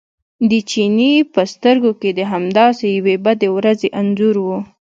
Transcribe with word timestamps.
د 0.49 0.51
چیني 0.69 1.13
په 1.33 1.41
سترګو 1.53 1.91
کې 1.99 2.09
د 2.13 2.21
همداسې 2.31 2.85
یوې 2.97 3.15
بدې 3.25 3.49
ورځې 3.55 3.87
انځور 3.99 4.35
و. 4.45 4.47